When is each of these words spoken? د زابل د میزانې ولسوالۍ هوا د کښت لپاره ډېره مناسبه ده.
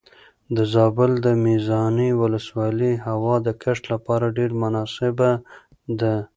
د 0.55 0.57
زابل 0.73 1.11
د 1.25 1.27
میزانې 1.45 2.09
ولسوالۍ 2.21 2.93
هوا 3.07 3.35
د 3.45 3.47
کښت 3.61 3.83
لپاره 3.93 4.25
ډېره 4.37 4.55
مناسبه 4.63 5.29
ده. 5.99 6.15